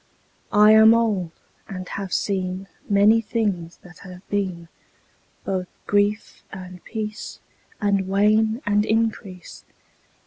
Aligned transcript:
I 0.55 0.71
am 0.71 0.95
old 0.95 1.29
and 1.67 1.87
have 1.89 2.11
seen 2.11 2.67
Many 2.89 3.21
things 3.21 3.77
that 3.83 3.99
have 3.99 4.27
been; 4.29 4.67
Both 5.43 5.67
grief 5.85 6.41
and 6.51 6.83
peace 6.83 7.39
And 7.79 8.07
wane 8.07 8.63
and 8.65 8.83
increase. 8.83 9.63